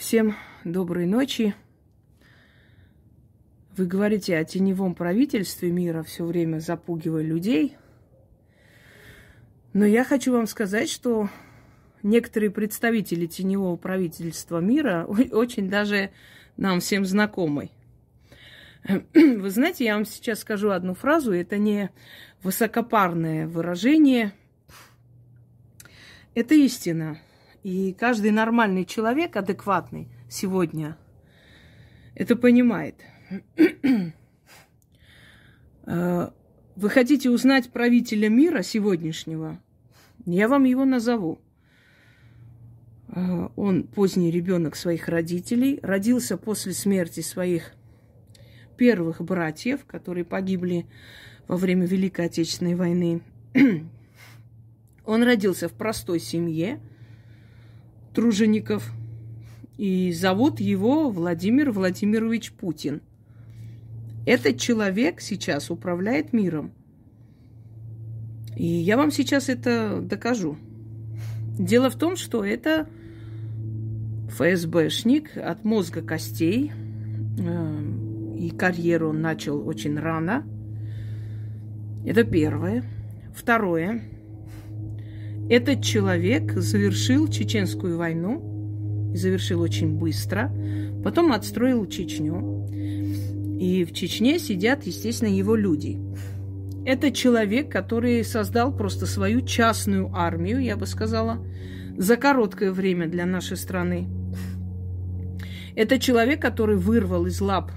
[0.00, 1.54] Всем доброй ночи.
[3.76, 7.76] Вы говорите о теневом правительстве мира, все время запугивая людей.
[9.74, 11.28] Но я хочу вам сказать, что
[12.02, 16.12] некоторые представители теневого правительства мира очень даже
[16.56, 17.68] нам всем знакомы.
[19.12, 21.90] Вы знаете, я вам сейчас скажу одну фразу, это не
[22.42, 24.32] высокопарное выражение,
[26.34, 27.18] это истина.
[27.62, 30.96] И каждый нормальный человек, адекватный сегодня,
[32.14, 32.96] это понимает.
[35.86, 36.30] Э,
[36.76, 39.60] вы хотите узнать правителя мира сегодняшнего?
[40.24, 41.40] Я вам его назову.
[43.08, 47.72] Э, он поздний ребенок своих родителей, родился после смерти своих
[48.76, 50.86] первых братьев, которые погибли
[51.48, 53.20] во время Великой Отечественной войны.
[55.04, 56.80] Он родился в простой семье
[58.14, 58.90] тружеников,
[59.76, 63.00] и зовут его Владимир Владимирович Путин.
[64.26, 66.72] Этот человек сейчас управляет миром.
[68.56, 70.58] И я вам сейчас это докажу.
[71.58, 72.88] Дело в том, что это
[74.28, 76.72] ФСБшник от мозга костей,
[77.38, 77.82] э,
[78.38, 80.44] и карьеру он начал очень рано.
[82.04, 82.84] Это первое.
[83.34, 84.02] Второе.
[85.50, 90.48] Этот человек завершил Чеченскую войну и завершил очень быстро.
[91.02, 92.68] Потом отстроил Чечню.
[93.58, 95.98] И в Чечне сидят, естественно, его люди.
[96.86, 101.44] Это человек, который создал просто свою частную армию, я бы сказала,
[101.98, 104.06] за короткое время для нашей страны.
[105.74, 107.72] Это человек, который вырвал из лап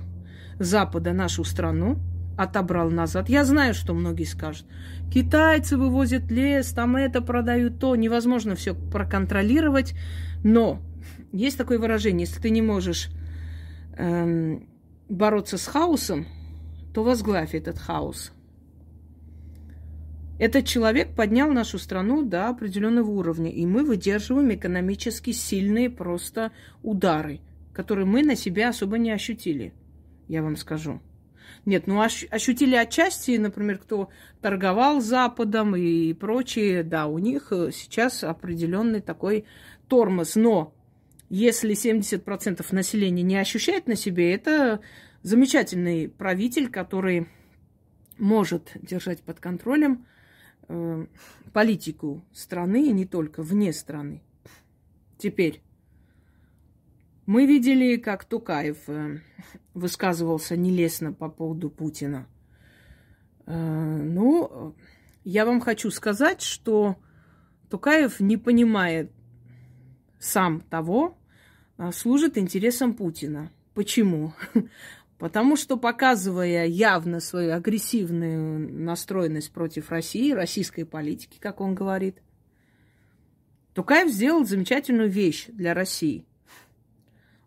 [0.59, 1.97] Запада нашу страну,
[2.37, 3.29] отобрал назад.
[3.29, 4.65] Я знаю, что многие скажут.
[5.13, 7.95] Китайцы вывозят лес, там это продают, то.
[7.95, 9.93] Невозможно все проконтролировать.
[10.43, 10.81] Но
[11.31, 13.09] есть такое выражение, если ты не можешь
[13.97, 14.67] эм,
[15.09, 16.27] бороться с хаосом,
[16.93, 18.31] то возглавь этот хаос.
[20.39, 26.51] Этот человек поднял нашу страну до определенного уровня, и мы выдерживаем экономически сильные просто
[26.81, 27.39] удары,
[27.71, 29.73] которые мы на себя особо не ощутили
[30.27, 30.99] я вам скажу.
[31.65, 34.09] Нет, ну ощутили отчасти, например, кто
[34.41, 39.45] торговал Западом и прочие, да, у них э, сейчас определенный такой
[39.87, 40.35] тормоз.
[40.35, 40.73] Но
[41.29, 44.81] если 70% населения не ощущает на себе, это
[45.21, 47.29] замечательный правитель, который
[48.17, 50.05] может держать под контролем
[50.67, 51.05] э,
[51.53, 54.21] политику страны и не только вне страны.
[55.17, 55.61] Теперь
[57.25, 59.19] мы видели, как Тукаев э,
[59.73, 62.27] высказывался нелестно по поводу Путина.
[63.45, 64.75] Э, ну,
[65.23, 66.97] я вам хочу сказать, что
[67.69, 69.11] Тукаев не понимает
[70.19, 71.17] сам того,
[71.77, 73.51] а служит интересам Путина.
[73.73, 74.33] Почему?
[75.17, 82.17] Потому что, показывая явно свою агрессивную настроенность против России, российской политики, как он говорит,
[83.73, 86.25] Тукаев сделал замечательную вещь для России–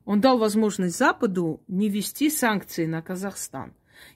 [0.07, 3.75] он дал возможность Западу не вести санкции на Казахстан.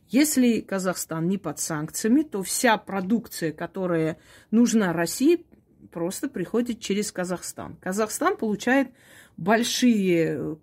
[0.09, 4.17] Если Казахстан не под санкциями, то вся продукция, которая
[4.53, 5.45] нужна России,
[5.91, 7.77] просто приходит через Казахстан.
[7.81, 8.89] Казахстан получает
[9.37, 10.59] большие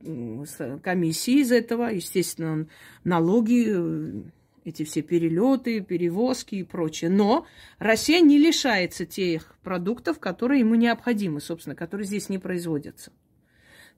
[0.81, 2.67] комиссии из этого, естественно,
[3.03, 4.31] налоги,
[4.63, 7.09] эти все перелеты, перевозки и прочее.
[7.09, 7.45] Но
[7.79, 13.11] Россия не лишается тех продуктов, которые ему необходимы, собственно, которые здесь не производятся.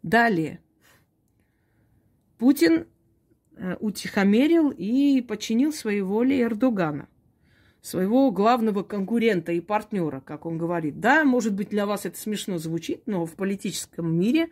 [0.01, 0.61] Далее–
[2.39, 2.87] Путин
[3.57, 7.09] э, утихомерил и подчинил своей воле Эрдогана,
[7.81, 11.01] своего главного конкурента и партнера, как он говорит.
[11.01, 14.49] Да, может быть, для вас это смешно звучит, но в политическом мире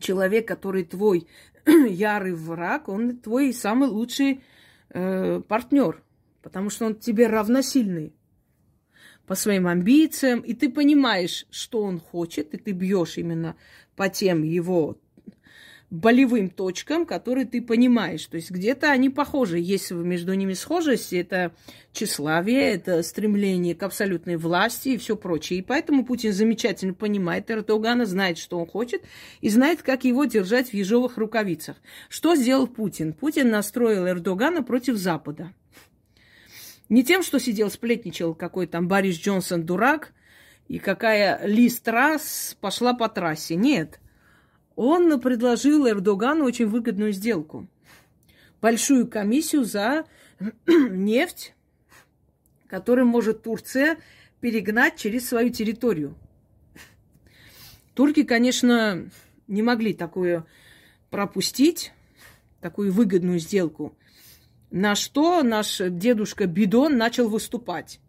[0.00, 1.28] человек, который твой
[1.66, 4.40] ярый враг, он твой самый лучший
[4.88, 6.02] э, партнер,
[6.40, 8.14] потому что он тебе равносильный
[9.26, 13.54] по своим амбициям, и ты понимаешь, что он хочет, и ты бьешь именно
[13.96, 14.98] по тем его
[15.94, 18.26] болевым точкам, которые ты понимаешь.
[18.26, 19.58] То есть где-то они похожи.
[19.58, 21.54] Есть между ними схожесть, это
[21.92, 25.60] тщеславие, это стремление к абсолютной власти и все прочее.
[25.60, 29.02] И поэтому Путин замечательно понимает Эрдогана, знает, что он хочет,
[29.40, 31.76] и знает, как его держать в ежовых рукавицах.
[32.08, 33.12] Что сделал Путин?
[33.12, 35.52] Путин настроил Эрдогана против Запада.
[36.88, 40.12] Не тем, что сидел, сплетничал, какой там Борис Джонсон дурак,
[40.66, 43.54] и какая Ли Страс пошла по трассе.
[43.54, 44.00] Нет–
[44.76, 47.68] он предложил Эрдогану очень выгодную сделку.
[48.60, 50.04] Большую комиссию за
[50.66, 51.54] нефть,
[52.66, 53.98] которую может Турция
[54.40, 56.16] перегнать через свою территорию.
[57.94, 59.08] Турки, конечно,
[59.46, 60.44] не могли такое
[61.10, 61.92] пропустить,
[62.60, 63.96] такую выгодную сделку.
[64.70, 68.00] На что наш дедушка Бидон начал выступать.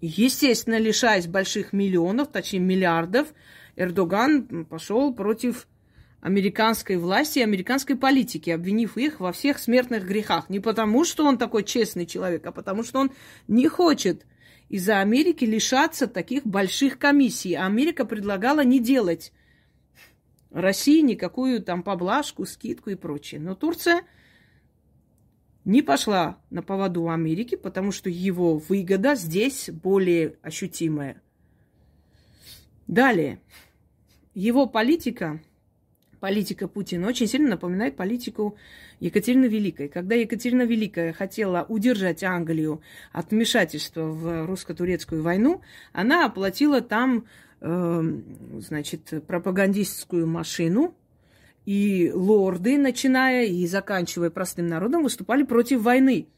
[0.00, 3.28] Естественно, лишаясь больших миллионов, точнее миллиардов,
[3.80, 5.66] Эрдоган пошел против
[6.20, 10.50] американской власти и американской политики, обвинив их во всех смертных грехах.
[10.50, 13.10] Не потому, что он такой честный человек, а потому, что он
[13.48, 14.26] не хочет
[14.68, 17.54] из-за Америки лишаться таких больших комиссий.
[17.54, 19.32] А Америка предлагала не делать
[20.50, 23.40] России никакую там поблажку, скидку и прочее.
[23.40, 24.02] Но Турция
[25.64, 31.22] не пошла на поводу Америки, потому что его выгода здесь более ощутимая.
[32.86, 33.40] Далее.
[34.40, 35.38] Его политика
[36.18, 38.56] политика Путина очень сильно напоминает политику
[38.98, 39.88] Екатерины Великой.
[39.88, 42.80] Когда Екатерина Великая хотела удержать Англию
[43.12, 45.60] от вмешательства в русско-турецкую войну,
[45.92, 47.26] она оплатила там,
[47.60, 48.02] э,
[48.60, 50.94] значит, пропагандистскую машину,
[51.66, 56.28] и лорды, начиная и заканчивая простым народом, выступали против войны.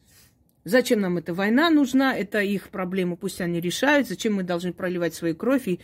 [0.64, 2.16] Зачем нам эта война нужна?
[2.16, 4.06] Это их проблема, пусть они решают.
[4.06, 5.80] Зачем мы должны проливать свою кровь и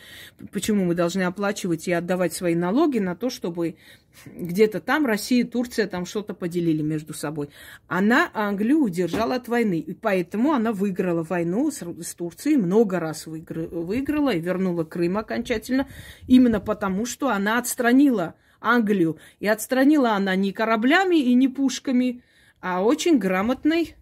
[0.53, 3.77] почему мы должны оплачивать и отдавать свои налоги на то, чтобы
[4.25, 7.51] где-то там Россия, Турция там что-то поделили между собой.
[7.89, 13.27] Она Англию удержала от войны, и поэтому она выиграла войну с, с Турцией, много раз
[13.27, 15.89] выиграла, выиграла и вернула Крым окончательно,
[16.29, 19.19] именно потому, что она отстранила Англию.
[19.41, 22.23] И отстранила она не кораблями и не пушками,
[22.61, 23.97] а очень грамотной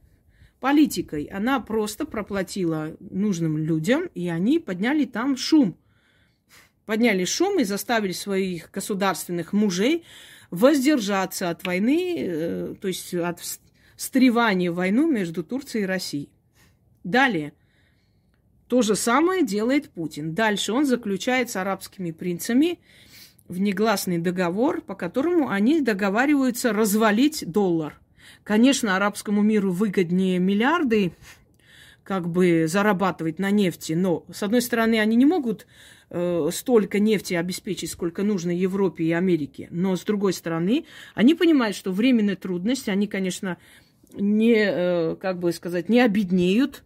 [0.60, 1.24] политикой.
[1.24, 5.76] Она просто проплатила нужным людям, и они подняли там шум.
[6.86, 10.04] Подняли шум и заставили своих государственных мужей
[10.50, 13.40] воздержаться от войны, э, то есть от
[13.96, 16.30] встревания в войну между Турцией и Россией.
[17.02, 17.52] Далее.
[18.68, 20.34] То же самое делает Путин.
[20.34, 22.80] Дальше он заключает с арабскими принцами
[23.48, 28.00] внегласный договор, по которому они договариваются развалить доллар–
[28.44, 31.12] Конечно, арабскому миру выгоднее миллиарды
[32.06, 35.66] как бы зарабатывать на нефти, но, с одной стороны, они не могут
[36.10, 40.84] э, столько нефти обеспечить, сколько нужно Европе и Америке, но, с другой стороны,
[41.14, 43.56] они понимают, что временные трудности, они, конечно,
[44.14, 46.84] не, э, как бы сказать, не обеднеют,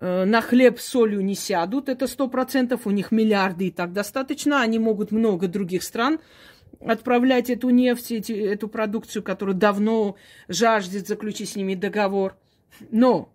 [0.00, 4.62] э, на хлеб солью не сядут, это сто процентов, у них миллиарды и так достаточно,
[4.62, 6.20] они могут много других стран
[6.80, 10.16] отправлять эту нефть, эти, эту продукцию, которая давно
[10.48, 12.36] жаждет заключить с ними договор.
[12.90, 13.32] Но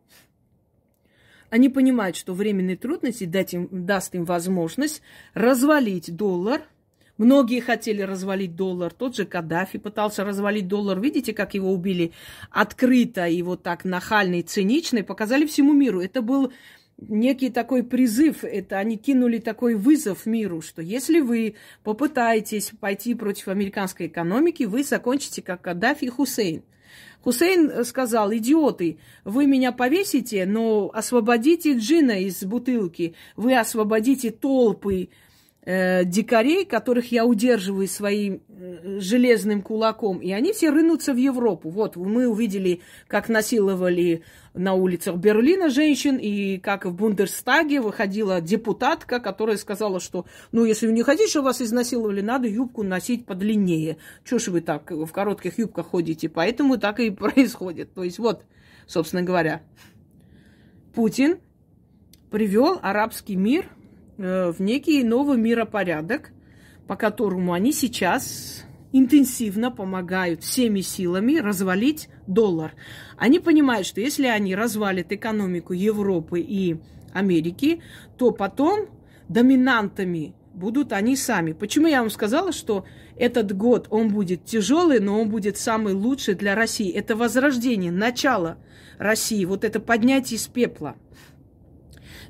[1.50, 5.01] они понимают, что временные трудности дать им, даст им возможность
[5.33, 6.62] развалить доллар.
[7.18, 8.94] Многие хотели развалить доллар.
[8.94, 11.00] Тот же Каддафи пытался развалить доллар.
[11.00, 12.13] Видите, как его убили
[12.50, 16.01] открыто и вот так нахально и цинично, и показали всему миру.
[16.01, 16.53] Это был
[17.07, 23.48] некий такой призыв, это они кинули такой вызов миру, что если вы попытаетесь пойти против
[23.48, 26.63] американской экономики, вы закончите как Каддафи и Хусейн.
[27.22, 35.10] Хусейн сказал, идиоты, вы меня повесите, но освободите джина из бутылки, вы освободите толпы
[35.63, 41.69] э, дикарей, которых я удерживаю своим э, железным кулаком, и они все рынутся в Европу.
[41.69, 44.23] Вот мы увидели, как насиловали
[44.53, 50.88] на улицах Берлина женщин, и как в Бундерстаге выходила депутатка, которая сказала, что, ну, если
[50.88, 53.97] вы не хотите, чтобы вас изнасиловали, надо юбку носить подлиннее.
[54.23, 56.30] Чего ж вы так в коротких юбках ходите?
[56.30, 57.94] Поэтому так и происходит.
[57.94, 58.44] То есть вот,
[58.87, 59.61] собственно говоря,
[60.94, 61.39] Путин
[62.31, 63.69] привел арабский мир–
[64.19, 66.31] в некий новый миропорядок,
[66.88, 72.73] по которому они сейчас интенсивно помогают всеми силами развалить доллар.
[73.18, 76.81] Они понимают, что если они развалят экономику Европы и
[77.14, 77.81] Америки,
[78.18, 78.88] то потом
[79.30, 81.54] доминантами будут они сами.
[81.54, 82.85] Почему я вам сказала, что
[83.16, 86.92] этот год он будет тяжелый, но он будет самый лучший для России?
[86.92, 88.57] Это возрождение, начало
[88.97, 90.97] России, вот это поднятие из пепла.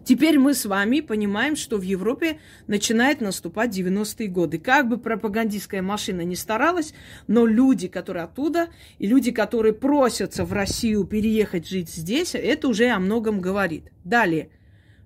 [0.06, 4.58] Теперь мы с вами понимаем, что в Европе начинает наступать 90-е годы.
[4.58, 6.94] Как бы пропагандистская машина не старалась,
[7.28, 12.88] но люди, которые оттуда, и люди, которые просятся в Россию переехать жить здесь, это уже
[12.88, 13.92] о многом говорит.
[14.04, 14.50] Далее.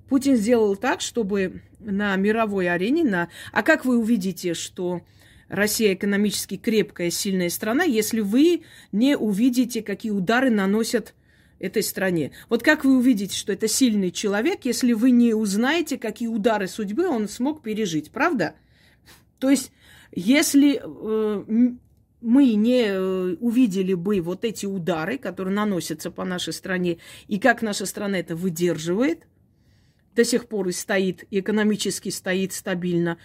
[0.09, 3.29] Путин сделал так, чтобы на мировой арене, на...
[3.51, 5.01] а как вы увидите, что
[5.49, 11.13] Россия экономически крепкая, сильная страна, если вы не увидите, какие удары наносят
[11.63, 12.31] этой стране.
[12.49, 17.07] Вот как вы увидите, что это сильный человек, если вы не узнаете, какие удары судьбы
[17.07, 18.55] он смог пережить, правда?
[19.39, 19.71] То есть,
[20.11, 21.43] если э,
[22.21, 27.61] мы не э, увидели бы вот эти удары, которые наносятся по нашей стране, и как
[27.61, 29.25] наша страна это выдерживает,
[30.15, 33.17] до сих пор и стоит, экономически стоит стабильно.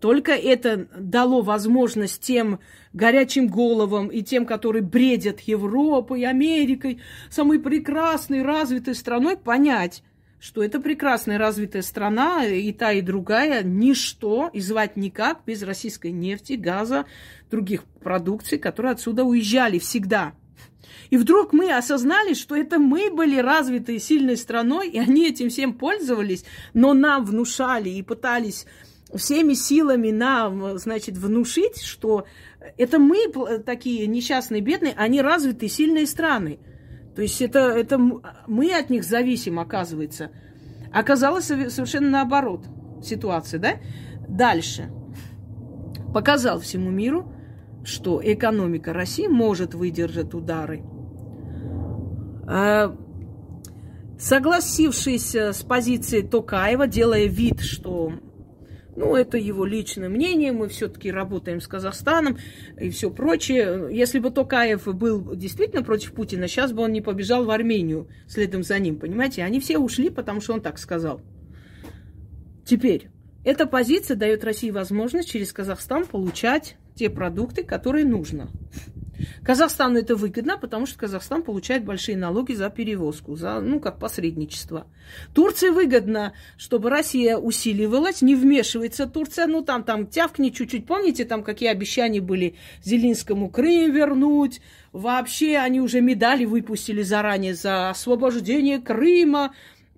[0.00, 2.60] Только это дало возможность тем
[2.92, 7.00] горячим головам и тем, которые бредят Европой, Америкой,
[7.30, 10.02] самой прекрасной, развитой страной, понять,
[10.38, 16.12] что это прекрасная развитая страна, и та, и другая, ничто, и звать никак без российской
[16.12, 17.06] нефти, газа,
[17.50, 20.34] других продукций, которые отсюда уезжали всегда–
[21.10, 25.74] и вдруг мы осознали, что это мы были развитой, сильной страной, и они этим всем
[25.74, 28.66] пользовались, но нам внушали и пытались
[29.14, 32.26] всеми силами нам, значит, внушить, что
[32.76, 33.28] это мы
[33.64, 36.58] такие несчастные, бедные, они развитые, сильные страны.
[37.14, 40.30] То есть это, это мы от них зависим, оказывается.
[40.92, 42.64] Оказалось совершенно наоборот
[43.02, 43.72] ситуация, да?
[44.28, 44.90] Дальше.
[46.12, 47.32] Показал всему миру,
[47.86, 50.82] что экономика России может выдержать удары–
[52.46, 52.96] а,
[54.18, 58.12] согласившись с позицией Токаева, делая вид, что
[58.94, 62.38] ну, это его личное мнение, мы все-таки работаем с Казахстаном
[62.80, 63.88] и все прочее.
[63.90, 68.62] Если бы Токаев был действительно против Путина, сейчас бы он не побежал в Армению следом
[68.62, 69.42] за ним, понимаете?
[69.42, 71.20] Они все ушли, потому что он так сказал.
[72.64, 73.10] Теперь,
[73.44, 78.48] эта позиция дает России возможность через Казахстан получать те продукты, которые нужно.
[79.42, 84.86] Казахстану это выгодно, потому что Казахстан получает большие налоги за перевозку, за, ну, как посредничество.
[85.34, 90.86] Турции выгодно, чтобы Россия усиливалась, не вмешивается Турция, ну, там, там, тявкни чуть-чуть.
[90.86, 94.60] Помните, там, какие обещания были Зелинскому Крым вернуть?
[94.92, 99.54] Вообще, они уже медали выпустили заранее за освобождение Крыма,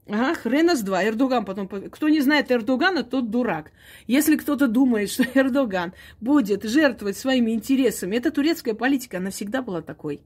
[0.08, 1.04] Ага, хрена с два.
[1.04, 1.68] Эрдоган потом...
[1.68, 3.72] Кто не знает Эрдогана, тот дурак.
[4.06, 9.82] Если кто-то думает, что Эрдоган будет жертвовать своими интересами, это турецкая политика, она всегда была
[9.82, 10.22] такой.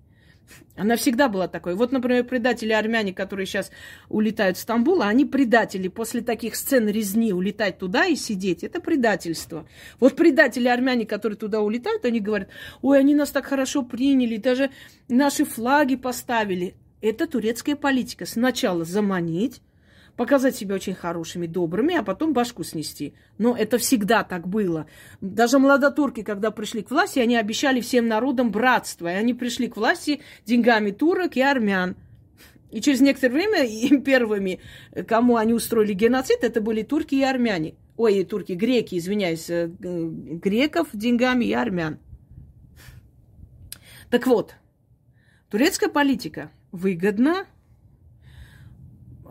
[0.77, 1.75] Она всегда была такой.
[1.75, 3.71] Вот, например, предатели армяне, которые сейчас
[4.09, 5.89] улетают в Стамбул, они предатели.
[5.89, 9.67] После таких сцен резни улетать туда и сидеть, это предательство.
[9.99, 12.49] Вот предатели армяне, которые туда улетают, они говорят,
[12.83, 14.71] ой, они нас так хорошо приняли, даже
[15.09, 16.75] наши флаги поставили.
[17.01, 18.27] Это турецкая политика.
[18.27, 19.61] Сначала заманить,
[20.17, 23.15] показать себя очень хорошими, добрыми, а потом башку снести.
[23.39, 24.87] Но это всегда так было.
[25.21, 29.09] Даже молодотурки, когда пришли к власти, они обещали всем народам братство.
[29.09, 31.97] И они пришли к власти деньгами турок и армян.
[32.71, 34.61] И через некоторое время им первыми,
[35.07, 37.75] кому они устроили геноцид, это были турки и армяне.
[37.97, 41.99] Ой, турки, греки, извиняюсь, э, греков деньгами и армян.
[44.11, 44.55] Так вот,
[45.51, 47.47] турецкая политика выгодна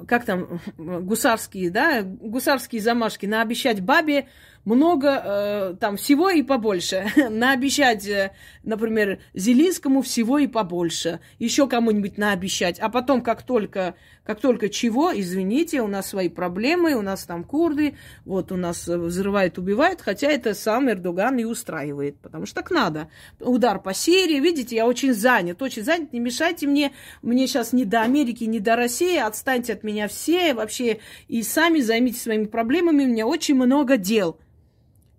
[0.07, 4.27] как там, гусарские, да, гусарские замашки, наобещать бабе
[4.65, 7.07] много э, там всего и побольше.
[7.29, 8.31] наобещать, э,
[8.63, 11.19] например, Зелинскому всего и побольше.
[11.39, 12.79] Еще кому-нибудь наобещать.
[12.79, 17.43] А потом, как только, как только чего, извините, у нас свои проблемы, у нас там
[17.43, 22.69] курды, вот у нас взрывают, убивают, хотя это сам Эрдоган и устраивает, потому что так
[22.69, 23.09] надо.
[23.39, 26.91] Удар по Сирии, видите, я очень занят, очень занят, не мешайте мне,
[27.23, 31.79] мне сейчас не до Америки, не до России, отстаньте от меня все, вообще, и сами
[31.79, 34.37] займитесь своими проблемами, у меня очень много дел.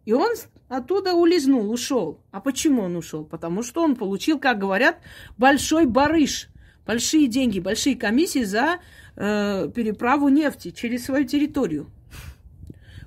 [0.05, 0.33] И он
[0.69, 2.21] оттуда улизнул, ушел.
[2.31, 3.25] А почему он ушел?
[3.25, 4.99] Потому что он получил, как говорят,
[5.37, 6.49] большой барыш,
[6.87, 8.79] большие деньги, большие комиссии за
[9.17, 11.91] э, переправу нефти через свою территорию.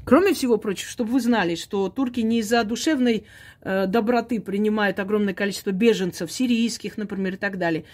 [0.05, 3.25] Кроме всего прочего, чтобы вы знали, что турки не из-за душевной
[3.61, 7.85] э, доброты принимают огромное количество беженцев, сирийских, например, и так далее.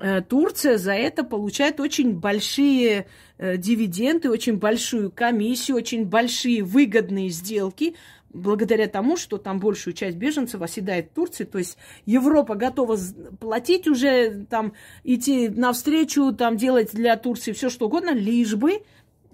[0.00, 3.06] Э, Турция за это получает очень большие
[3.38, 7.94] э, дивиденды, очень большую комиссию, очень большие выгодные сделки
[8.34, 12.98] благодаря тому, что там большую часть беженцев оседает в Турции, то есть Европа готова
[13.40, 14.74] платить уже, там,
[15.04, 18.82] идти навстречу, там, делать для Турции все что угодно, лишь бы,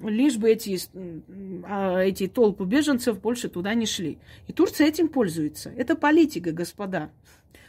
[0.00, 0.78] лишь бы эти,
[1.64, 4.18] а, эти толпы беженцев больше туда не шли.
[4.46, 5.72] И Турция этим пользуется.
[5.76, 7.10] Это политика, господа.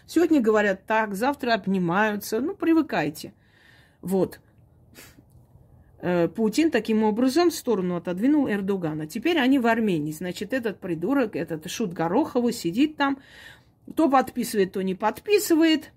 [0.06, 3.34] Сегодня говорят так, завтра обнимаются, ну, привыкайте.
[4.02, 4.40] Вот.
[6.01, 9.05] Э, Путин таким образом в сторону отодвинул Эрдогана.
[9.05, 10.12] Теперь они в Армении.
[10.12, 13.20] Значит, этот придурок, этот Шут Гороховый сидит там,
[13.96, 15.91] то подписывает, то не подписывает.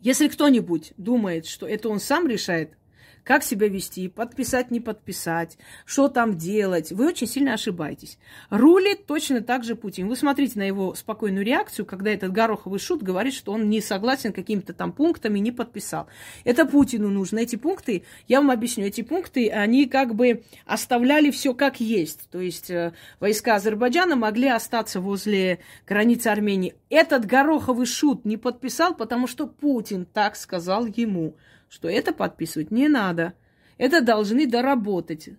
[0.00, 2.72] Если кто-нибудь думает, что это он сам решает,
[3.24, 8.18] как себя вести, подписать, не подписать, что там делать, вы очень сильно ошибаетесь.
[8.50, 10.08] Рулит точно так же Путин.
[10.08, 14.32] Вы смотрите на его спокойную реакцию, когда этот гороховый шут говорит, что он не согласен
[14.32, 16.08] какими-то там пунктами, не подписал.
[16.44, 17.38] Это Путину нужно.
[17.38, 22.28] Эти пункты, я вам объясню, эти пункты, они как бы оставляли все как есть.
[22.30, 26.74] То есть э, войска Азербайджана могли остаться возле границы Армении.
[26.90, 31.36] Этот гороховый шут не подписал, потому что Путин так сказал ему
[31.72, 33.32] что это подписывать не надо.
[33.78, 35.30] Это должны доработать.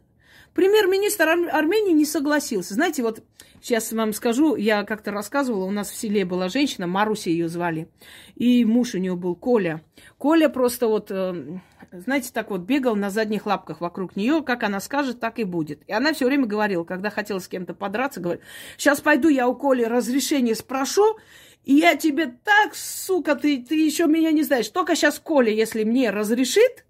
[0.55, 2.73] Премьер-министр Армении не согласился.
[2.73, 3.23] Знаете, вот
[3.61, 7.87] сейчас вам скажу, я как-то рассказывала, у нас в селе была женщина, Маруся ее звали,
[8.35, 9.83] и муж у нее был Коля.
[10.17, 11.59] Коля просто вот, э,
[11.91, 15.81] знаете, так вот бегал на задних лапках вокруг нее, как она скажет, так и будет.
[15.87, 18.41] И она все время говорила, когда хотела с кем-то подраться, говорит,
[18.77, 21.17] сейчас пойду я у Коли разрешение спрошу,
[21.63, 24.69] и я тебе так, сука, ты, ты еще меня не знаешь.
[24.69, 26.85] Только сейчас Коля, если мне разрешит,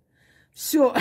[0.54, 0.96] все.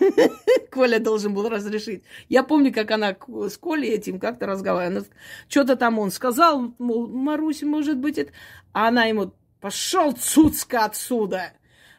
[0.70, 2.04] Коля должен был разрешить.
[2.28, 3.16] Я помню, как она
[3.48, 5.04] с Колей этим как-то разговаривала.
[5.48, 8.32] Что-то там он сказал, мол, Маруся, может быть, это...
[8.72, 11.52] А она ему, пошел, цуцка, отсюда.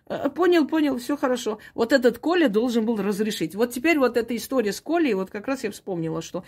[0.10, 1.60] Э, понял, понял, все хорошо.
[1.74, 3.56] Вот этот Коля должен был разрешить.
[3.56, 6.44] Вот теперь вот эта история с Колей, вот как раз я вспомнила, что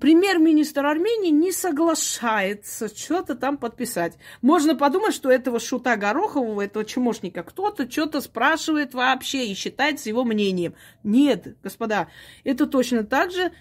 [0.00, 4.16] премьер-министр Армении не соглашается что-то там подписать.
[4.42, 10.06] Можно подумать, что этого шута Горохового, этого чмошника, кто-то что-то спрашивает вообще и считает с
[10.06, 10.74] его мнением.
[11.02, 12.08] Нет, господа,
[12.44, 13.52] это точно так же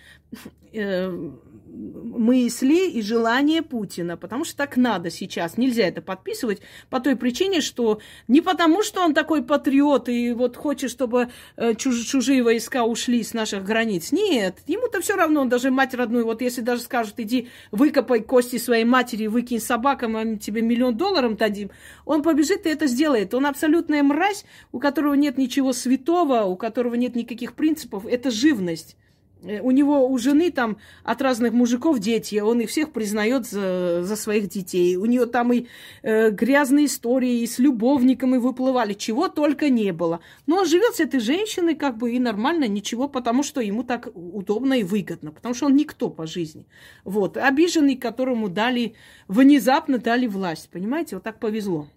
[0.71, 1.31] э,
[1.73, 5.57] мысли и желания Путина, потому что так надо сейчас.
[5.57, 10.55] Нельзя это подписывать по той причине, что не потому, что он такой патриот и вот
[10.55, 14.11] хочет, чтобы э, чуж- чужие войска ушли с наших границ.
[14.11, 18.57] Нет, ему-то все равно, он даже мать родную, вот если даже скажут, иди выкопай кости
[18.57, 21.71] своей матери, выкинь собакам, мы тебе миллион долларов дадим,
[22.05, 23.33] он побежит и это сделает.
[23.33, 28.05] Он абсолютная мразь, у которого нет ничего святого, у которого нет никаких принципов.
[28.05, 28.95] Это живность.
[29.43, 34.03] Э, у него у жены там от разных мужиков дети, он их всех признает за,
[34.03, 34.95] за своих детей.
[34.95, 35.67] У нее там и
[36.01, 40.21] э, грязные истории, и с любовником и выплывали, чего только не было.
[40.47, 44.09] Но он живет с этой женщиной как бы и нормально, ничего, потому что ему так
[44.13, 46.65] удобно и выгодно, потому что он никто по жизни.
[47.03, 48.95] Вот, обиженный, которому дали,
[49.27, 51.87] внезапно дали власть, понимаете, вот так повезло.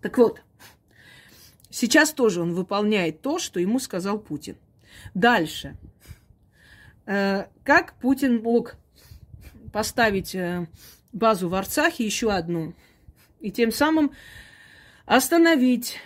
[0.00, 0.42] Так вот,
[1.70, 4.56] сейчас тоже он выполняет то, что ему сказал Путин.
[5.14, 5.76] Дальше.
[7.06, 8.76] Э, как Путин мог
[9.72, 10.66] поставить э,
[11.12, 12.74] базу в Арцахе, еще одну,
[13.40, 14.12] и тем самым
[15.04, 15.98] остановить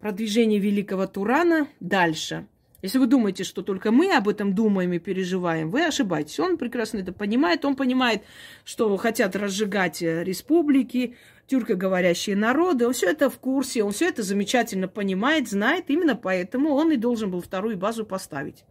[0.00, 2.46] продвижение великого Турана дальше.
[2.80, 6.38] Если вы думаете, что только мы об этом думаем и переживаем, вы ошибаетесь.
[6.38, 7.64] Он прекрасно это понимает.
[7.64, 8.22] Он понимает,
[8.64, 11.16] что хотят разжигать э, республики,
[11.48, 12.86] тюркоговорящие народы.
[12.86, 15.86] Он все это в курсе, он все это замечательно понимает, знает.
[15.88, 18.64] Именно поэтому он и должен был вторую базу поставить.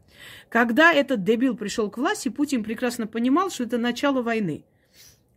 [0.50, 4.64] Когда этот дебил пришел к власти, Путин прекрасно понимал, что это начало войны.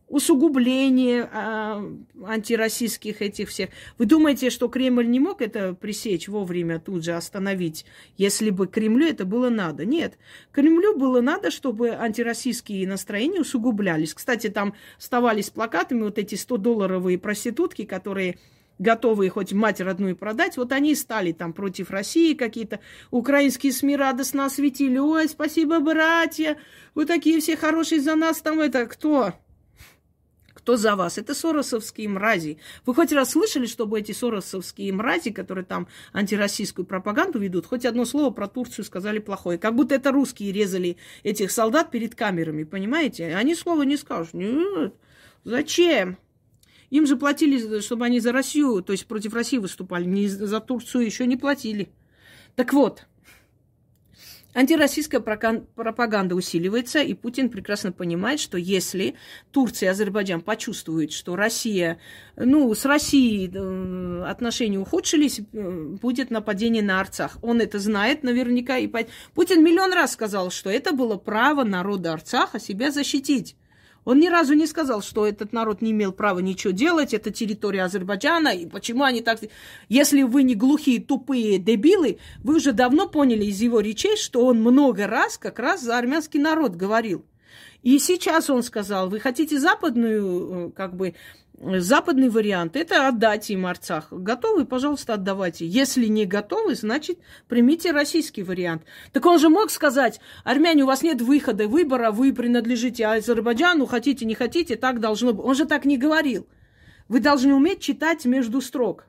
[0.09, 1.85] Усугубление а,
[2.27, 3.71] антироссийских этих всех.
[3.97, 9.07] Вы думаете, что Кремль не мог это пресечь вовремя, тут же остановить, если бы Кремлю
[9.07, 9.85] это было надо?
[9.85, 10.19] Нет.
[10.51, 14.13] Кремлю было надо, чтобы антироссийские настроения усугублялись.
[14.13, 18.37] Кстати, там вставались плакатами вот эти 100-долларовые проститутки, которые
[18.81, 22.81] готовые хоть мать родную продать, вот они стали там против России какие-то.
[23.11, 24.99] Украинские СМИ радостно осветили.
[24.99, 26.57] Ой, спасибо, братья,
[26.95, 28.41] вы такие все хорошие за нас.
[28.41, 29.35] Там это кто?
[30.55, 31.19] Кто за вас?
[31.19, 32.59] Это соросовские мрази.
[32.85, 38.05] Вы хоть раз слышали, чтобы эти соросовские мрази, которые там антироссийскую пропаганду ведут, хоть одно
[38.05, 39.59] слово про Турцию сказали плохое?
[39.59, 43.35] Как будто это русские резали этих солдат перед камерами, понимаете?
[43.37, 44.35] Они слова не скажут.
[44.35, 44.95] Нет.
[45.45, 46.19] Зачем?
[46.91, 51.05] Им же платили, чтобы они за Россию, то есть против России выступали, не за Турцию
[51.05, 51.89] еще не платили.
[52.57, 53.07] Так вот,
[54.55, 59.15] антироссийская пропаганда усиливается, и Путин прекрасно понимает, что если
[59.53, 62.01] Турция и Азербайджан почувствуют, что Россия,
[62.35, 65.71] ну, с Россией э, отношения ухудшились, э,
[66.03, 67.39] будет нападение на Арцах.
[67.41, 68.79] Он это знает наверняка.
[68.79, 68.91] И
[69.35, 73.55] Путин миллион раз сказал, что это было право народа Арцаха себя защитить.
[74.05, 77.85] Он ни разу не сказал, что этот народ не имел права ничего делать, это территория
[77.85, 79.41] Азербайджана, и почему они так...
[79.89, 84.61] Если вы не глухие, тупые дебилы, вы уже давно поняли из его речей, что он
[84.61, 87.25] много раз как раз за армянский народ говорил.
[87.83, 91.15] И сейчас он сказал, вы хотите западную, э, как бы,
[91.63, 94.11] Западный вариант– это отдать им Арцах.
[94.11, 95.67] Готовы, пожалуйста, отдавайте.
[95.67, 98.85] Если не готовы, значит, примите российский вариант.
[99.13, 104.25] Так он же мог сказать, армяне, у вас нет выхода, выбора, вы принадлежите Азербайджану, хотите,
[104.25, 105.45] не хотите, так должно быть.
[105.45, 106.47] Он же так не говорил.
[107.09, 109.05] Вы должны уметь читать между строк.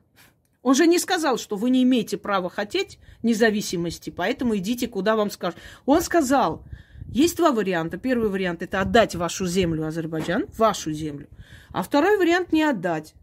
[0.60, 5.30] Он же не сказал, что вы не имеете права хотеть независимости, поэтому идите, куда вам
[5.30, 5.58] скажут.
[5.86, 6.64] Он сказал,
[7.12, 7.98] есть два варианта.
[7.98, 11.28] Первый вариант– это отдать вашу землю Азербайджан, вашу землю–
[11.72, 13.14] а второй вариант не отдать.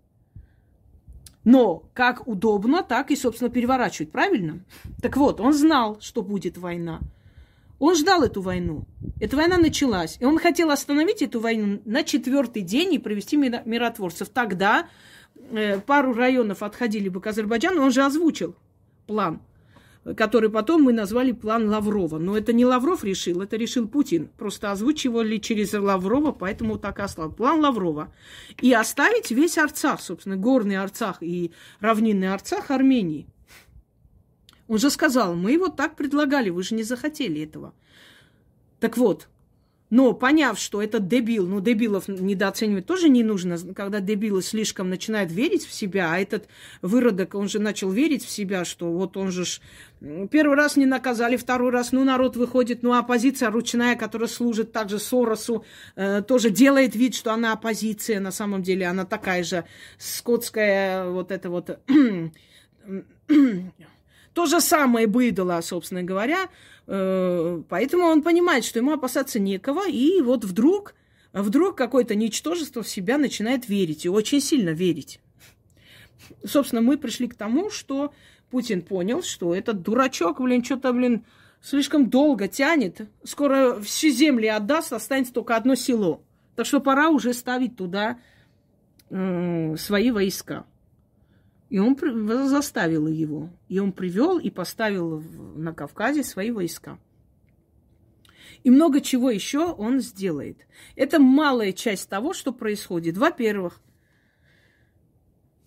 [1.46, 4.60] Но как удобно, так и, собственно, переворачивать, правильно?
[5.02, 7.00] Так вот, он знал, что будет война.
[7.80, 8.86] Он ждал эту войну.
[9.22, 10.18] Эта война началась.
[10.20, 14.28] И он хотел остановить эту войну на четвертый день и провести миротворцев.
[14.30, 14.90] Тогда
[15.36, 17.84] э, пару районов отходили бы к Азербайджану.
[17.84, 18.56] Он же озвучил
[19.08, 19.42] план.
[20.16, 22.18] Который потом мы назвали план Лаврова.
[22.18, 24.30] Но это не Лавров решил, это решил Путин.
[24.38, 27.36] Просто озвучивали через Лаврова, поэтому так и осталось.
[27.36, 28.14] План Лаврова.
[28.62, 33.28] И оставить весь Арцах, собственно, горный Арцах и равнинный Арцах Армении.
[34.68, 37.74] Он же сказал, мы вот так предлагали, вы же не захотели этого.
[38.80, 39.28] Так вот,
[39.90, 45.32] но поняв, что это дебил, ну, дебилов недооценивать тоже не нужно, когда дебилы слишком начинают
[45.32, 46.48] верить в себя, а этот
[46.82, 49.62] выродок, он же начал верить в себя, что вот он же ж
[50.32, 55.00] первый раз не наказали, второй раз, ну, народ выходит, ну, оппозиция ручная, которая служит также
[55.00, 59.66] Соросу, э, тоже делает вид, что она оппозиция, на самом деле она такая же
[59.98, 61.80] скотская, вот это вот
[64.34, 66.50] то же самое быдало, собственно говоря.
[66.88, 69.88] Э, поэтому он понимает, что ему опасаться некого.
[69.88, 70.96] И вот вдруг,
[71.34, 74.06] вдруг какое-то ничтожество в себя начинает верить.
[74.06, 75.20] И очень сильно верить.
[76.46, 78.14] Собственно, мы пришли к тому, что
[78.50, 81.26] Путин понял, что этот дурачок, блин, что-то, блин,
[81.62, 83.10] слишком долго тянет.
[83.24, 86.22] Скоро все земли отдаст, останется только одно село.
[86.56, 88.20] Так что пора уже ставить туда
[89.10, 90.66] э, свои войска.
[91.70, 91.96] И он
[92.48, 93.50] заставил его.
[93.68, 95.22] И он привел и поставил
[95.56, 97.00] на Кавказе свои войска.
[98.64, 100.68] И много чего еще он сделает.
[100.96, 103.18] Это малая часть того, что происходит.
[103.18, 103.80] Во-первых,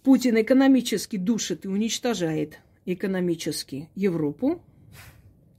[0.02, 4.62] Путин экономически душит и уничтожает экономически Европу.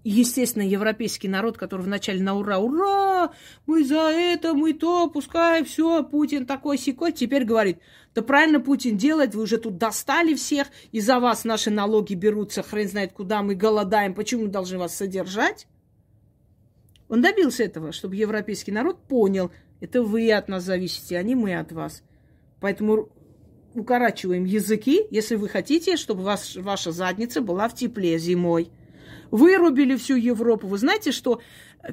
[0.03, 3.31] Естественно, европейский народ, который вначале на ура, ура,
[3.65, 7.79] мы за это, мы то, пускай все, Путин такой секой, теперь говорит,
[8.13, 12.63] да правильно Путин делает, вы уже тут достали всех, и за вас наши налоги берутся,
[12.63, 15.67] хрен знает куда, мы голодаем, почему мы должны вас содержать?
[17.07, 21.55] Он добился этого, чтобы европейский народ понял, это вы от нас зависите, а не мы
[21.55, 22.03] от вас.
[22.59, 23.07] Поэтому
[23.73, 28.69] укорачиваем языки, если вы хотите, чтобы вас, ваша задница была в тепле зимой
[29.33, 30.67] вырубили всю Европу.
[30.67, 31.41] Вы знаете, что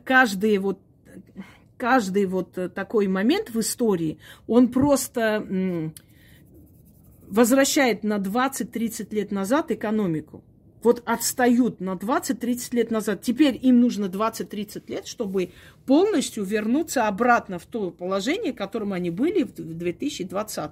[0.04, 0.78] каждый вот
[1.78, 5.90] каждый вот такой момент в истории, он просто
[7.26, 10.44] возвращает на 20-30 лет назад экономику.
[10.82, 13.22] Вот отстают на 20-30 лет назад.
[13.22, 15.52] Теперь им нужно 20-30 лет, чтобы
[15.86, 20.70] полностью вернуться обратно в то положение, в котором они были в 2020.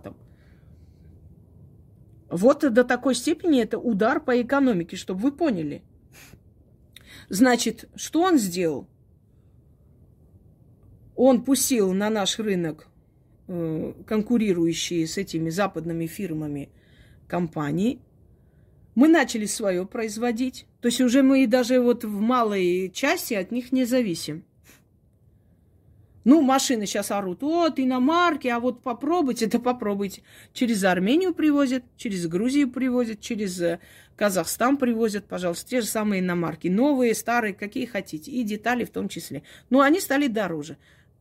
[2.30, 5.82] Вот до такой степени это удар по экономике, чтобы вы поняли.
[7.28, 8.88] Значит, что он сделал?
[11.14, 12.88] Он пустил на наш рынок
[13.48, 16.70] э, конкурирующие с этими западными фирмами
[17.26, 18.00] компании.
[18.94, 20.66] Мы начали свое производить.
[20.80, 24.44] То есть уже мы даже вот в малой части от них не зависим.
[26.28, 30.20] Ну, машины сейчас орут, вот, иномарки, а вот попробуйте, это попробуйте.
[30.52, 33.80] Через Армению привозят, через Грузию привозят, через э,
[34.14, 36.68] Казахстан привозят, пожалуйста, те же самые иномарки.
[36.68, 39.42] Новые, старые, какие хотите, и детали в том числе.
[39.70, 40.76] Но они стали дороже.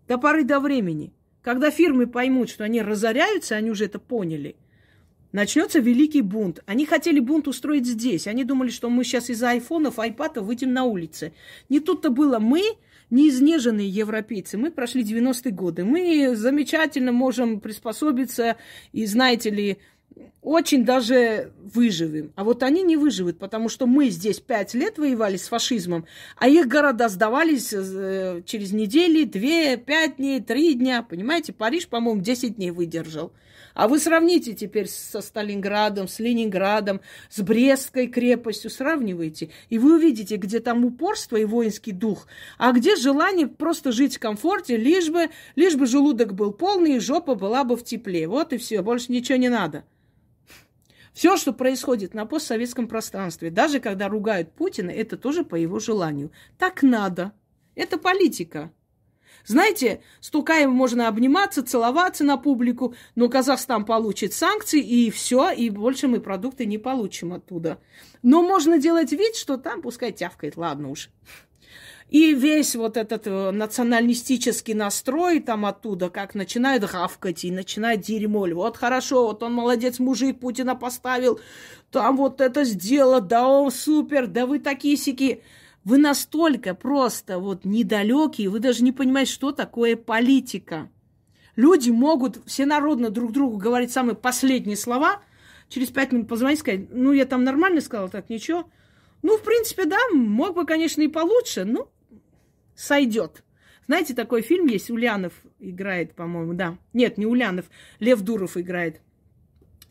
[0.09, 1.13] До поры до времени.
[1.41, 4.57] Когда фирмы поймут, что они разоряются, они уже это поняли,
[5.31, 6.59] начнется великий бунт.
[6.65, 8.27] Они хотели бунт устроить здесь.
[8.27, 11.31] Они думали, что мы сейчас из-за айфонов, айпадов выйдем на улицы.
[11.69, 12.39] Не тут-то было.
[12.39, 12.75] Мы
[13.09, 14.57] неизнеженные европейцы.
[14.57, 15.85] Мы прошли 90-е годы.
[15.85, 18.57] Мы замечательно можем приспособиться
[18.91, 19.77] и, знаете ли,
[20.41, 22.31] очень даже выживем.
[22.35, 26.05] А вот они не выживут, потому что мы здесь пять лет воевали с фашизмом,
[26.37, 31.03] а их города сдавались э, через недели, две, пять дней, три дня.
[31.03, 33.33] Понимаете, Париж, по-моему, 10 дней выдержал.
[33.77, 40.37] А вы сравните теперь со Сталинградом, с Ленинградом, с Брестской крепостью, сравнивайте, и вы увидите,
[40.37, 42.25] где там упорство и воинский дух,
[42.57, 46.99] а где желание просто жить в комфорте, лишь бы, лишь бы желудок был полный и
[46.99, 48.27] жопа была бы в тепле.
[48.27, 49.83] Вот и все, больше ничего не надо.
[51.13, 56.31] Все, что происходит на постсоветском пространстве, даже когда ругают Путина, это тоже по его желанию.
[56.57, 57.31] Так надо.
[57.75, 58.71] Это политика.
[59.47, 65.69] Знаете, с Тукаем можно обниматься, целоваться на публику, но Казахстан получит санкции, и все, и
[65.69, 67.79] больше мы продукты не получим оттуда.
[68.23, 71.09] Но можно делать вид, что там пускай тявкает, ладно уж.
[72.09, 78.47] И весь вот этот э, националистический настрой там оттуда, как начинает гавкать и начинает дерьмо.
[78.53, 81.39] Вот хорошо, вот он молодец, мужик Путина поставил,
[81.91, 85.41] там вот это сделал, да он супер, да вы такие сики.
[85.87, 90.91] Вы настолько просто вот недалекие, вы даже не понимаете, что такое политика.
[91.55, 95.21] Люди могут всенародно друг другу говорить самые последние слова,
[95.69, 98.69] через пять минут позвонить и сказать, ну, я там нормально сказала, так ничего.
[99.21, 101.89] Ну, в принципе, да, мог бы, конечно, и получше, но
[102.75, 103.45] сойдет.
[103.85, 106.77] Знаете, такой фильм есть, Ульянов играет, по-моему, да.
[106.91, 107.67] Нет, не Ульянов,
[107.99, 108.99] Лев Дуров играет.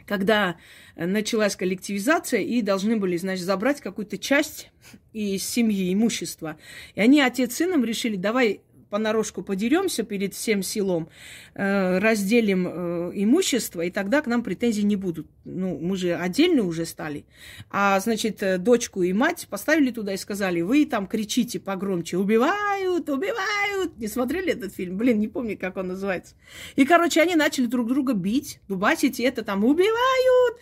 [0.07, 0.57] Когда
[0.95, 4.71] началась коллективизация и должны были, значит, забрать какую-то часть
[5.13, 6.57] из семьи, имущества.
[6.95, 8.61] И они, отец с сыном, решили, давай
[8.97, 11.11] понарошку подеремся перед всем селом,
[11.55, 15.27] э, разделим э, имущество, и тогда к нам претензий не будут.
[15.45, 17.27] Ну, мы же отдельно уже стали.
[17.71, 23.11] А, значит, э, дочку и мать поставили туда и сказали, вы там кричите погромче, убивают,
[23.11, 23.99] убивают.
[23.99, 24.97] Не смотрели этот фильм?
[24.97, 26.35] Блин, не помню, как он называется.
[26.77, 30.57] И, короче, они начали друг друга бить, дубасить, и это там убивают.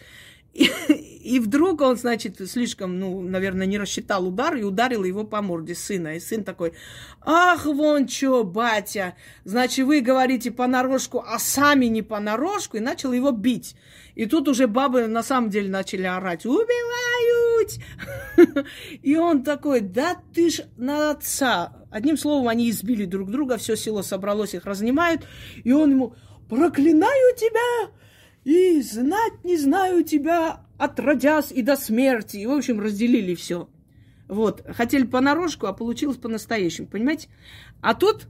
[1.25, 5.75] И, вдруг он, значит, слишком, ну, наверное, не рассчитал удар и ударил его по морде
[5.75, 6.17] сына.
[6.17, 6.75] И сын такой,
[7.23, 13.31] ах, вон чё, батя, значит, вы говорите понарошку, а сами не понарошку, и начал его
[13.31, 13.75] бить.
[14.15, 17.79] И тут уже бабы на самом деле начали орать, убивают!
[19.03, 21.87] И он такой, да ты ж на отца.
[21.91, 25.23] Одним словом, они избили друг друга, все село собралось, их разнимают,
[25.65, 26.15] и он ему,
[26.49, 27.91] проклинаю тебя,
[28.45, 32.37] и знать не знаю тебя, отродясь и до смерти.
[32.39, 33.69] И, в общем, разделили все.
[34.29, 37.29] Вот, хотели понарошку, а получилось по-настоящему, понимаете?
[37.81, 38.29] А тут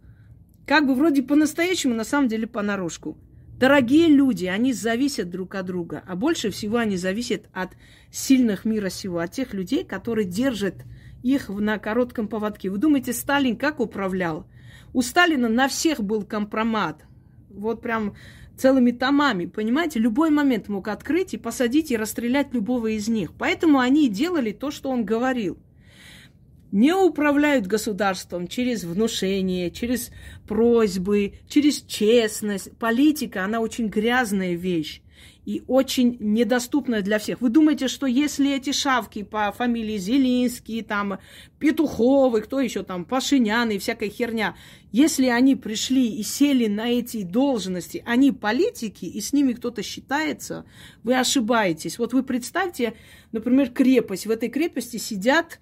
[0.67, 3.19] как бы вроде по-настоящему, на самом деле понарошку.
[3.59, 7.71] Дорогие люди, они зависят друг от друга, а больше всего они зависят от
[8.11, 10.75] сильных мира сего, от тех людей, которые держат
[11.23, 12.71] их на коротком поводке.
[12.71, 14.47] Вы думаете, Сталин как управлял?
[14.93, 17.05] У Сталина на всех был компромат.
[17.49, 18.15] Вот прям
[18.57, 19.99] целыми томами, понимаете?
[19.99, 23.33] Любой момент мог открыть и посадить и расстрелять любого из них.
[23.39, 25.59] Поэтому они делали то, что он говорил.
[26.73, 30.11] Не управляют государством через внушение, через
[30.49, 32.77] просьбы, через честность.
[32.79, 35.04] Политика, она очень грязная вещь
[35.45, 37.41] и очень недоступная для всех.
[37.41, 41.19] Вы думаете, что если эти шавки по фамилии Зелинский, там,
[41.59, 44.57] Петуховы, кто еще там, Пашинян и всякая херня,
[44.91, 50.65] если они пришли и сели на эти должности, они политики, и с ними кто-то считается,
[51.03, 51.99] вы ошибаетесь.
[51.99, 52.95] Вот вы представьте,
[53.33, 54.27] например, крепость.
[54.27, 55.59] В этой крепости сидят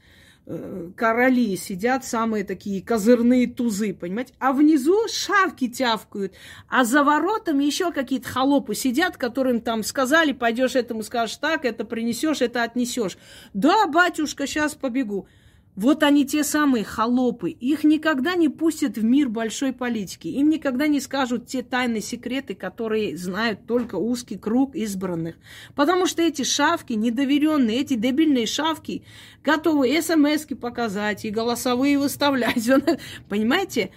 [0.97, 4.35] короли сидят самые такие козырные тузы, понимаете?
[4.39, 6.35] А внизу шавки тявкают,
[6.69, 11.85] а за воротами еще какие-то холопы сидят, которым там сказали, пойдешь этому скажешь так, это
[11.85, 13.19] принесешь, это отнесешь.
[13.55, 15.27] Да, батюшка, сейчас побегу.
[15.75, 17.49] Вот они те самые холопы.
[17.49, 20.29] Их никогда не пустят в мир большой политики.
[20.29, 25.37] Им никогда не скажут те тайные секреты, которые знают только узкий круг избранных.
[25.75, 29.05] Потому что эти шавки, недоверенные, эти дебильные шавки,
[29.43, 32.69] готовы смс показать и голосовые выставлять.
[33.31, 33.93] Понимаете?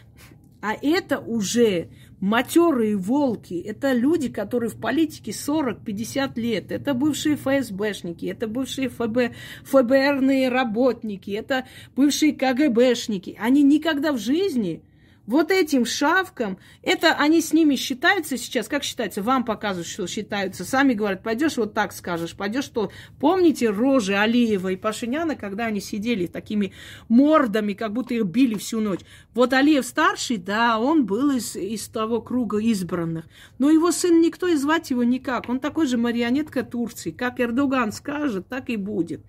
[0.62, 1.90] А это уже
[2.26, 3.54] матерые волки.
[3.54, 6.72] Это люди, которые в политике 40-50 лет.
[6.72, 13.38] Это бывшие ФСБшники, это бывшие ФБ, ФБРные работники, это бывшие КГБшники.
[13.40, 14.82] Они никогда в жизни
[15.28, 20.64] вот этим шавкам, это они с ними считаются сейчас, как считается, вам показывают, что считаются,
[20.66, 22.92] сами говорят, пойдешь вот так скажешь, пойдешь то.
[23.20, 26.74] Помните рожи Алиева и Пашиняна, когда они сидели такими
[27.10, 29.02] мордами, как будто их били всю ночь.
[29.34, 33.26] Вот Алиев старший, да, он был из, из того круга избранных,
[33.58, 37.92] но его сын никто и звать его никак, он такой же марионетка Турции, как Эрдоган
[37.92, 39.22] скажет, так и будет.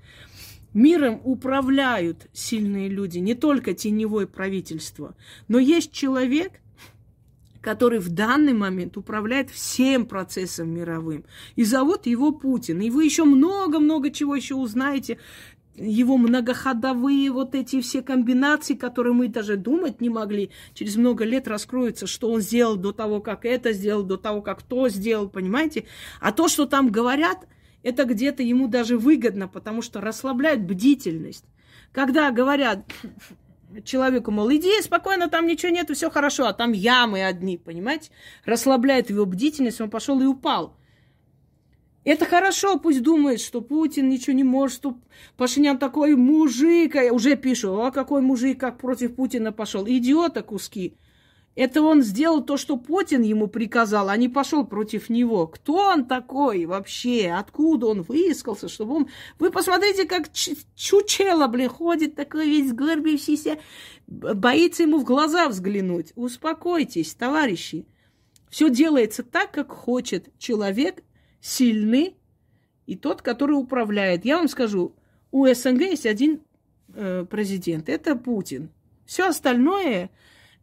[0.77, 5.17] Миром управляют сильные люди, не только теневое правительство.
[5.49, 6.53] Но есть человек,
[7.63, 11.25] который в данный момент управляет всем процессом мировым.
[11.55, 12.83] И зовут его Путин.
[12.83, 15.19] И вы еще много-много чего еще узнаете.
[15.77, 21.49] Его многоходовые вот эти все комбинации, которые мы даже думать не могли, через много лет
[21.49, 25.87] раскроются, что он сделал до того, как это сделал, до того, как то сделал, понимаете?
[26.21, 27.47] А то, что там говорят,
[27.87, 31.45] это где-то ему даже выгодно, потому что расслабляет бдительность.
[31.93, 32.85] Когда говорят
[33.85, 38.11] человеку, мол, иди спокойно, там ничего нету, все хорошо, а там ямы одни, понимаете?
[38.45, 40.77] Расслабляет его бдительность, он пошел и упал.
[42.03, 44.99] Это хорошо, пусть думает, что Путин ничего не может, что
[45.37, 49.87] Пашинян такой мужик, а уже пишут, а какой мужик, как против Путина пошел.
[49.87, 50.97] Идиота куски.
[51.57, 55.47] Это он сделал то, что Путин ему приказал, а не пошел против него.
[55.47, 57.31] Кто он такой вообще?
[57.31, 59.09] Откуда он выискался, чтобы он...
[59.39, 63.59] Вы посмотрите, как чучело, блин, ходит такой весь горбившийся,
[64.07, 66.13] боится ему в глаза взглянуть.
[66.15, 67.87] Успокойтесь, товарищи.
[68.51, 71.03] Все делается так, как хочет человек
[71.41, 72.19] сильный
[72.85, 74.27] и тот, который управляет.
[74.27, 74.95] Я вам скажу,
[75.31, 76.43] у СНГ есть один
[76.95, 78.69] э, президент, это Путин.
[79.07, 80.11] Все остальное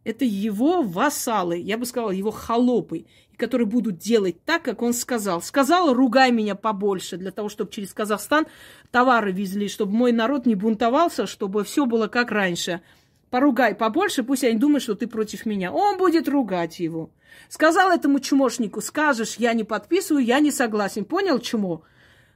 [0.04, 5.42] это его вассалы, я бы сказала, его холопы, которые будут делать так, как он сказал.
[5.42, 8.46] Сказал, ругай меня побольше, для того, чтобы через Казахстан
[8.90, 12.82] товары везли, чтобы мой народ не бунтовался, чтобы все было как раньше.
[13.30, 15.72] поругай побольше, пусть они думают, что ты против меня.
[15.72, 17.10] Он будет ругать его.
[17.48, 21.04] Сказал этому чмошнику, скажешь, я не подписываю, я не согласен.
[21.04, 21.82] Понял, чмо?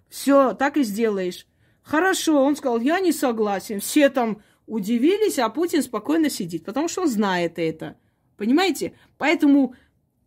[0.08, 1.46] Все, так и сделаешь.
[1.82, 3.78] Хорошо, он сказал, я не согласен.
[3.80, 7.96] Все там удивились, а Путин спокойно сидит, потому что он знает это.
[8.36, 8.92] Понимаете?
[9.16, 9.74] Поэтому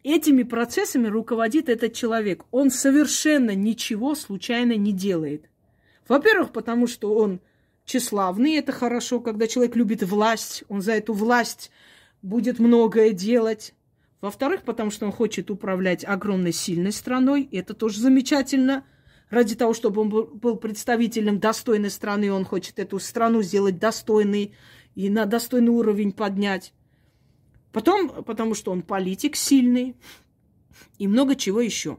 [0.04, 2.44] этими процессами руководит этот человек.
[2.52, 5.46] Он совершенно ничего случайно не делает.
[6.08, 7.40] Во-первых, потому что он
[7.86, 11.72] тщеславный, это хорошо, когда человек любит власть, он за эту власть
[12.22, 13.74] будет многое делать.
[14.20, 18.86] Во-вторых, потому что он хочет управлять огромной сильной страной, это тоже замечательно.
[19.32, 24.54] Ради того, чтобы он был представителем достойной страны, он хочет эту страну сделать достойной
[24.94, 26.74] и на достойный уровень поднять.
[27.72, 29.96] Потом, потому что он политик сильный
[30.98, 31.98] и много чего еще.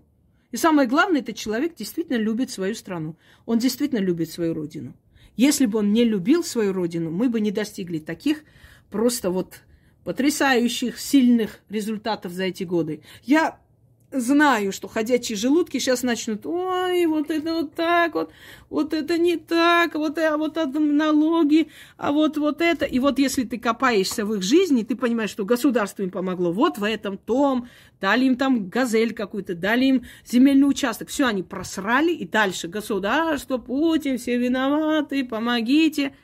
[0.51, 3.17] И самое главное, этот человек действительно любит свою страну.
[3.47, 4.95] Он действительно любит свою родину.
[5.35, 8.45] Если бы он не любил свою родину, мы бы не достигли таких
[8.91, 9.63] просто вот
[10.05, 13.03] потрясающих, сильных результатов за эти годы.
[13.23, 13.59] Я
[14.13, 18.31] знаю, что ходячие желудки сейчас начнут, ой, вот это вот так вот,
[18.71, 22.85] вот это не так, вот, а вот это налоги, а вот вот это.
[22.85, 26.79] И вот если ты копаешься в их жизни, ты понимаешь, что государство им помогло вот
[26.79, 27.69] в этом, том,
[28.01, 31.09] дали им там газель какую-то, дали им земельный участок.
[31.09, 36.15] Все они просрали, и дальше государство, Путин, все виноваты, помогите.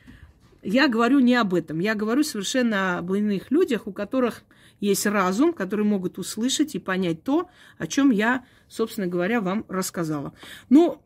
[0.62, 1.78] Я говорю не об этом.
[1.78, 4.42] Я говорю совершенно об иных людях, у которых
[4.80, 10.32] есть разум, которые могут услышать и понять то, о чем я, собственно говоря, вам рассказала.
[10.68, 11.02] Ну,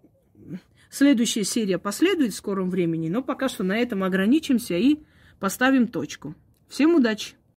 [0.91, 5.01] следующая серия последует в скором времени, но пока что на этом ограничимся и
[5.41, 6.35] поставим точку.
[6.69, 7.35] Всем удачи!